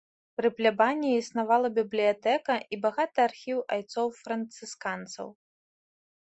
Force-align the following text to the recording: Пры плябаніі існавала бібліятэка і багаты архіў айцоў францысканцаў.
Пры 0.39 0.49
плябаніі 0.59 1.17
існавала 1.23 1.67
бібліятэка 1.75 2.55
і 2.77 2.79
багаты 2.87 3.19
архіў 3.27 3.57
айцоў 3.77 4.07
францысканцаў. 4.23 5.27